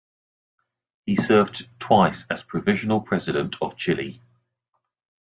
He 1.05 1.15
served 1.15 1.69
twice 1.79 2.25
as 2.31 2.41
provisional 2.41 3.01
president 3.01 3.57
of 3.61 3.77
Chile. 3.77 4.19